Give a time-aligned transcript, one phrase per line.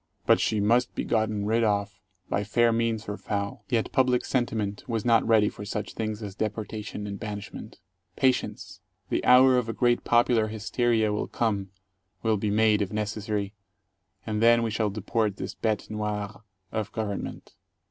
[0.25, 3.63] But she must be gotten rid of, by fair means or foul.
[3.69, 7.77] Yet public sentiment was not ready for such things as deportation and banishment.
[8.15, 8.79] Patience!
[9.09, 11.69] The hour of a great popular hysteria will come,
[12.23, 13.53] will be made, if necessary,
[14.25, 17.53] and then we shall deport this bete noir of government.